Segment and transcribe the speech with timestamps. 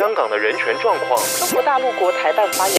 [0.00, 1.20] 香港的人权状况。
[1.40, 2.76] 中国大陆国台办发言。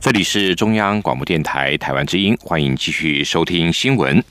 [0.00, 4.24] 这里是中央广播电台台湾之音，欢迎继续收听新闻。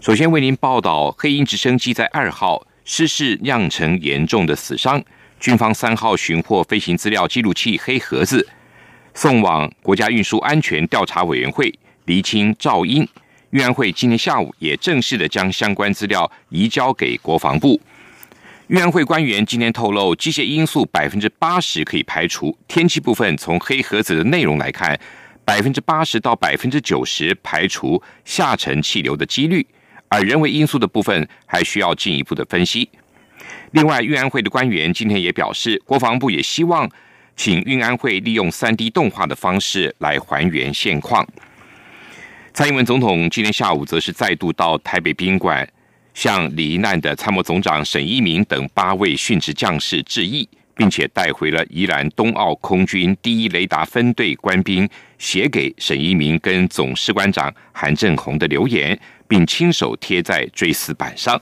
[0.00, 5.04] 首先为您报道，黑鹰直升机在二号失事酿成严重的死伤。
[5.38, 8.48] 军方三号寻获飞行资料记录器黑盒子，
[9.12, 13.06] 送往国家运输安全调查委员会厘清噪音。
[13.54, 17.80] 运安会今天下午也正式的将相关资料移交给国防部。
[18.66, 24.98] 运安会官员今天透露，机械因素百分之八十可以排除，天气部分从黑盒子的内容来看，
[25.44, 29.64] 百分之八十到百分之九十排除下沉气流的几率。
[30.08, 32.90] 而人为因素的部分还需要进一步的分析。
[33.70, 36.90] 另外，运安会的官员今天也表示，国防部也希望
[37.36, 41.24] 请运安会利用三 D 动画的方式来还原现况。
[42.54, 45.68] 蔡英文总统今天下午则是再度到台北宾馆，
[46.14, 58.96] 向罹难的参谋总长沈一鸣等八位殉职将士致意，并且带回了宜兰东澳空军第一雷达分队官兵写给沈一鸣跟总士官长韩正宏的留言。
[59.26, 61.40] 并亲手贴在追思板上。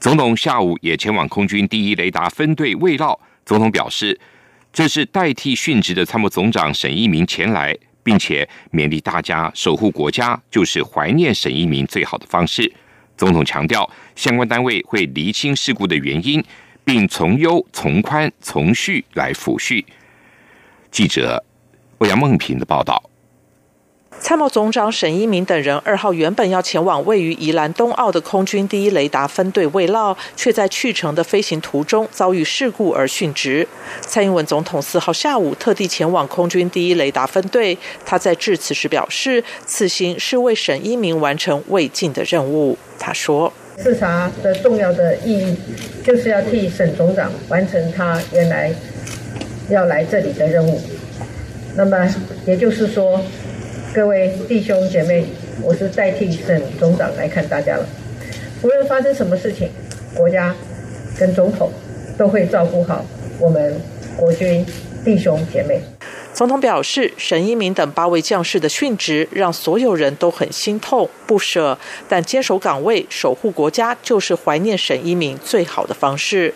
[0.00, 3.18] 总统下午也前往空军第一雷达分队慰劳。
[3.46, 4.20] 总统表示，
[4.72, 7.74] 这是代替殉职的参谋总长沈一鸣前来，
[8.04, 12.72] 并且勉励大家守护国家，就是怀念沈一鸣最好的方式。
[13.16, 16.44] 总统强调，相关单位会厘清事故的原因，
[16.84, 19.84] 并从优、从宽、从序来抚恤。
[20.90, 21.42] 记者
[21.98, 23.02] 欧阳梦平的报道。
[24.20, 33.68] 参谋总长沈一鸣等人二号原本要前往位于宜兰东澳的空军第一雷达分队慰劳，却在去程的飞行途中遭遇事故而殉职。
[34.00, 37.76] 蔡英文总统四号下午特地前往空军第一雷达分队，
[38.06, 42.78] 他在致辞时表示，此行是为沈一鸣完成未尽的任务。
[42.98, 45.56] 他说：“视察的重要的意义，
[46.02, 48.72] 就是要替沈总长完成他原来
[49.68, 50.80] 要来这里的任务。
[51.76, 52.08] 那么
[52.46, 53.20] 也就是说。”
[53.94, 55.24] 各位弟兄姐妹，
[55.62, 57.86] 我是代替沈总长来看大家了。
[58.60, 59.68] 无论发生什么事情，
[60.16, 60.52] 国家
[61.16, 61.70] 跟总统
[62.18, 63.04] 都会照顾好
[63.38, 63.72] 我们
[64.16, 64.66] 国军
[65.04, 65.80] 弟兄姐妹。
[66.34, 71.78] 总统表示，沈一鸣等八位将士的殉职让所有人都很心痛不舍，
[72.08, 76.52] 但坚守岗位、守护国家，就是怀念沈一鸣最好的方式。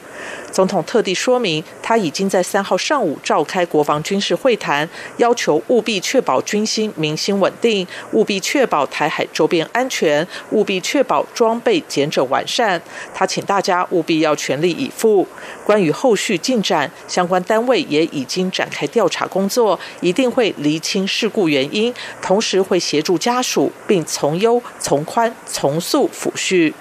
[0.51, 12.83] 总统特地说明，他已经在三号上午召开国防军事会谈，要求务必确保军心民心稳定，务必确保台海周边安全，务必确保装备检整完善。
[13.15, 15.25] 他请大家务必要全力以赴。
[15.65, 19.68] 关于后续进展，相关单位也已经展开调查工作，
[20.01, 21.93] 一定会厘清事故原因，
[22.23, 26.73] 同时会协助家属，并从优、从宽、从速抚恤。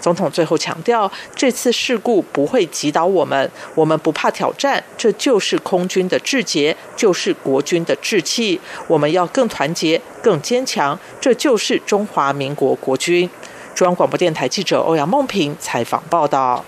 [0.00, 8.60] 总统最后强调，这次事故不会击倒我们，我们不怕挑战，这就是空军的志节，就是国军的志气。
[8.88, 13.28] 我们要更团结、更坚强，这就是中华民国国军。
[13.74, 16.64] 中央广播电台记者欧阳梦平采访报道。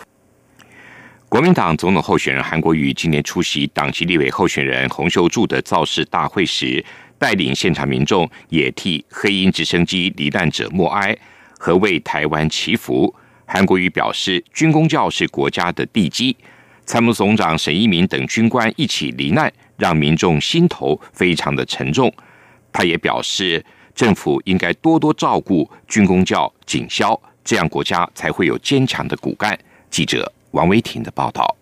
[1.28, 6.82] 国民党总统候选人韩国瑜今年出席党籍立委候选人洪秀柱的造势大会时，
[7.18, 11.14] 带领现场民众也替黑鹰直升机罹难者默哀。
[11.58, 16.34] 和为台湾祈福，韩国瑜表示，军工教是国家的地基。
[16.86, 22.10] 参谋总长沈一鸣等军官一起罹难，让民众心头非常的沉重。
[22.72, 23.62] 他也表示，
[23.94, 29.58] 政府应该多多照顾军工教警校，这样国家才会有坚强的骨干。
[29.90, 31.56] 记者王维婷的报道。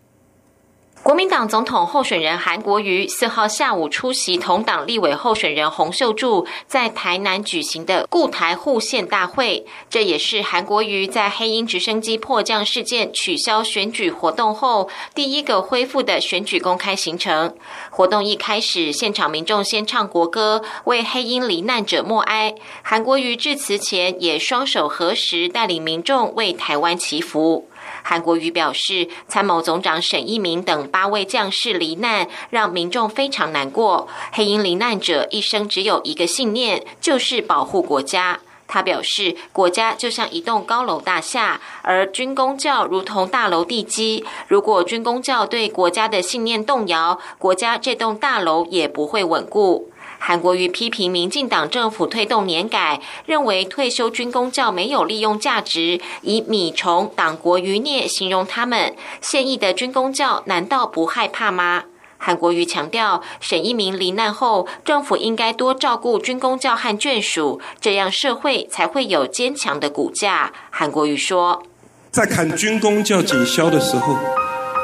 [1.03, 17.55] 国民党总统候选人韩国瑜四号下午出席同党立委候选人洪秀柱在台南举行的固台护宪大会，这也是韩国瑜在黑鹰直升机迫降事件取消选举活动后第一个恢复的选举公开行程。
[17.91, 22.57] 活动一开始，现场民众先唱国歌，为黑鹰罹难者默哀。
[22.83, 27.69] 韩国瑜致辞前也双手合十，带领民众为台湾祈福。
[28.09, 34.07] 韩国瑜表示，参谋总长沈一鸣等八位将士罹难，让民众非常难过。
[34.33, 38.39] 黑鹰罹难者一生只有一个信念，就是保护国家。
[38.69, 44.25] 他表示，国家就像一栋高楼大厦，而军工教如同大楼地基。
[44.47, 49.91] 如果军工教对国家的信念动摇，国家这栋大楼也不会稳固。
[50.19, 58.95] 韩国瑜批评民进党政府推动年改，认为退休军工教没有利用价值，以米虫党国余孽形容他们。
[59.21, 61.85] 现役的军工教难道不害怕吗？
[62.19, 70.53] 韩国瑜强调，沈一鸣罹难后，政府应该多照顾军工教和眷属，这样社会才会有坚强的骨架。
[70.71, 71.63] 韩国瑜说。
[72.11, 74.17] 在砍军工教警消的时候，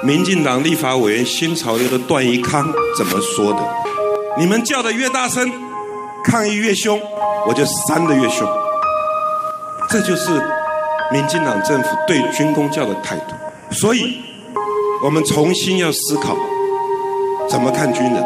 [0.04, 4.01] 民进党立法委员新潮流的段宜康怎么说的？
[4.38, 5.50] 你们叫的越大声，
[6.24, 6.98] 抗议越凶，
[7.46, 8.48] 我就删的越凶。
[9.90, 10.30] 这就是
[11.12, 13.34] 民进党政府对军工教的态度。
[13.74, 14.16] 所以，
[15.04, 16.34] 我们重新要思考，
[17.48, 18.24] 怎么看军人，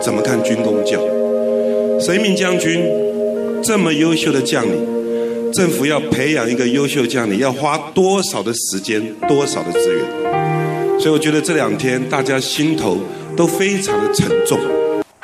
[0.00, 1.00] 怎么看军工教。
[2.00, 2.84] 隋明将军
[3.64, 11.00] 这么优秀的将领，政府要培养一个优秀将领，要花多少的时间，多少的资源？
[11.00, 12.96] 所以，我觉得这两天大家心头
[13.36, 14.60] 都非常的沉重。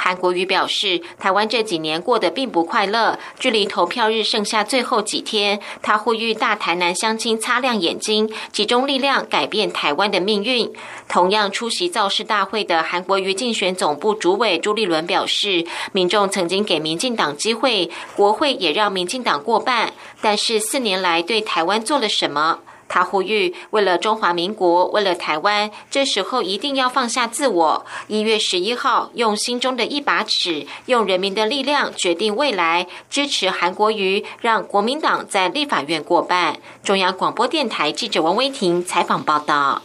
[0.01, 10.73] 韩国瑜表示，台湾这几年过得并不快乐，距离投票日剩下最后几天，他呼吁大台南乡亲擦亮眼睛，集中力量改变台湾的命运。
[11.09, 19.93] 同样出席造势大会的韩国瑜竞选总部主委朱立伦表示，民众曾经给民进党机会，国会也让民进党过半，
[20.23, 22.61] 但是四年来对台湾做了什么？
[22.89, 27.87] 他呼吁，为了中华民国，为了台湾，这时候一定要放下自我。
[28.07, 32.87] 一月十一号，用心中的一把尺，用人民的力量决定未来。
[33.11, 36.59] 支持韩国瑜，让国民党在立法院过半。
[36.83, 39.83] 中央广播电台记者王威婷采访报道。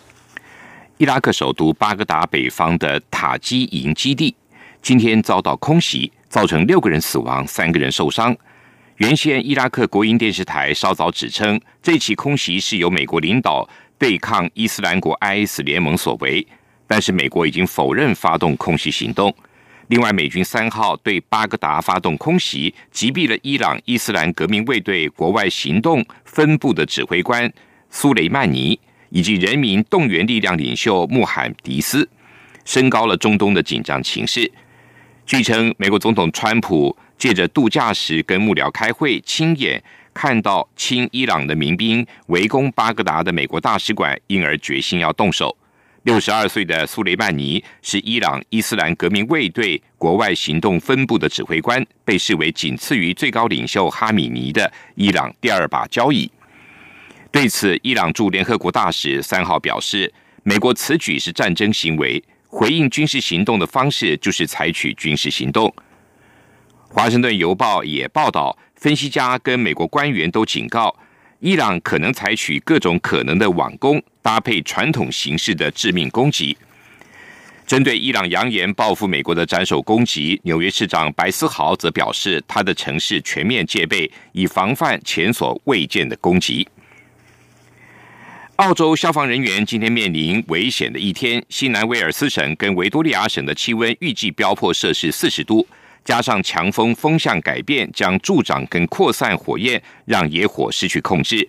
[0.97, 4.33] 伊拉克首都巴格达北方的塔基营基地
[4.81, 8.35] 今天遭到空袭，造成六个人死亡，三个人受伤。
[8.97, 13.67] 原先伊拉克国营电视台稍早指称，这起空袭是由美国领导
[13.97, 16.45] 对抗伊斯兰国 IS 联盟所为，
[16.85, 19.33] 但是美国已经否认发动空袭行动。
[19.87, 27.51] 另外，美军三号对巴格达发动空袭，击毙了伊朗伊斯兰革命卫队国外行动分部的指挥官
[27.89, 28.79] 苏雷曼尼
[29.09, 32.07] 以及人民动员力量领袖穆罕迪斯，
[32.63, 34.49] 升高了中东的紧张情势。
[35.25, 36.95] 据称，美国总统川普。
[37.23, 39.81] 借着度假时跟幕僚开会，亲眼
[40.13, 45.55] 看到亲伊朗的民兵围攻巴格达的美国大使馆，因而决心要动手。
[46.01, 56.29] 六十二岁的苏雷曼尼是伊朗伊斯兰革命卫队国外行动分部的指挥官，被视为仅次于最高领袖哈米尼的伊朗第二把交椅。
[57.31, 65.73] 对此，伊朗驻联合国大使三号表示，美国此举是战争行为，回应军事行动的方式就是采取军事行动。
[66.93, 70.95] 华盛顿邮报也报道，分析家跟美国官员都警告，
[71.39, 76.55] 伊朗可能采取各种可能的网攻，搭配传统形式的致命攻击。
[77.65, 86.67] 针对伊朗扬言报复美国的斩首攻击，纽约市长白思豪则表示，他的城市全面戒备，以防范前所未见的攻击。
[88.57, 95.67] 澳洲消防人员今天面临危险的一天，西南威尔斯省跟维多利亚省的气温预计飙破摄氏四十度。
[96.03, 101.47] 加上强风风向改变，将助长跟扩散火焰，让野火失去控制。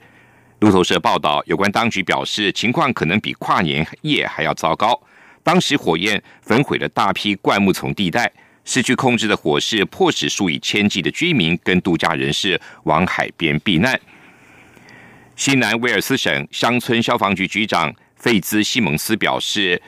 [0.60, 4.98] 路透社报道，有关当局表示，情况可能比跨年夜还要糟糕。
[5.42, 8.32] 当时火焰焚毁了大批灌木丛地带，
[8.64, 14.00] 失去控制的火势迫使数以千计的居民跟度假人士往海边避难。
[15.36, 19.82] 西南威尔斯省乡村消防局局长费兹西蒙斯表示，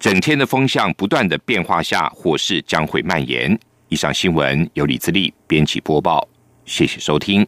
[0.00, 3.56] 整天的风向不断的变化下，火势将会蔓延。
[3.90, 6.24] 以上新闻由李自力编辑播报，
[6.64, 7.44] 谢谢收听。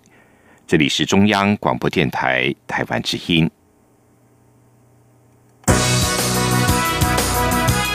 [0.67, 3.49] 这里是中央广播电台台湾之音。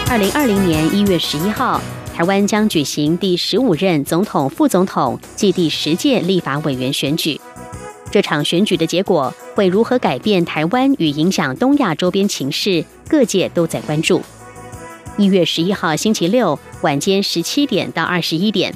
[0.09, 1.81] 二零二零年一月十一号，
[2.15, 7.37] 台湾将举行第十五任总统、副总统暨第十届立法委员选举。
[8.09, 14.21] 这场选举的结果会如何改变台湾与影响东亚周边情势，各界都在关注。
[15.17, 18.71] 一月十一号星期六晚间十七点到二十一点，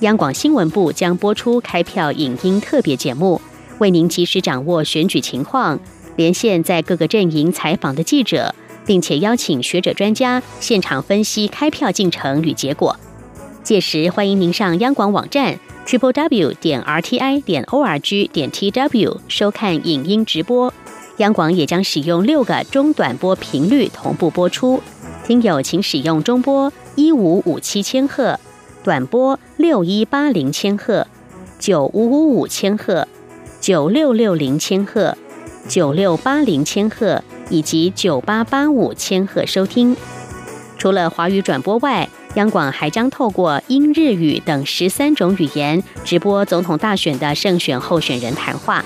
[0.00, 3.40] 央广新闻部将播出开票影音特别节目，
[3.78, 5.80] 为您及时掌握选举情况，
[6.16, 12.94] 连线在各个阵营采访的记者，并且邀请学者专家现场分析开票进程与结果。
[13.62, 20.70] 届时欢迎您上央广网站 triple w 点 r t i 点 o r g 点 t w 收看影音直播。
[21.16, 24.82] 央广也将使用六个中短波频率同步播出。
[25.30, 28.40] 听友请使用中波一五五七千赫，
[28.82, 31.06] 短波六一八零千赫，
[31.56, 33.06] 九五五五千赫，
[33.60, 35.16] 九六六零千赫，
[35.68, 39.96] 九六八零千赫以及九八八五千赫收听。
[40.76, 48.84] 除了华语转播外，央广还将透过英、日语等十三种语言直播总统大选的胜选候选人谈话。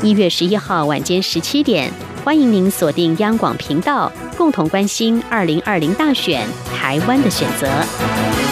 [0.00, 1.92] 一月十一号晚间十七点。
[2.24, 8.45] 欢迎您锁定央广频道，共同关心二零二零大选台湾的选择。